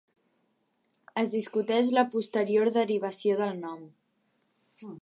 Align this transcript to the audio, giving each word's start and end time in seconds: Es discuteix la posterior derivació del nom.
Es 1.23 1.29
discuteix 1.35 1.91
la 1.99 2.07
posterior 2.17 2.73
derivació 2.81 3.39
del 3.45 3.57
nom. 3.63 3.87